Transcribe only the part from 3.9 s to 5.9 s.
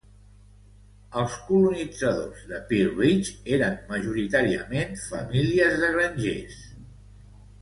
majoritàriament famílies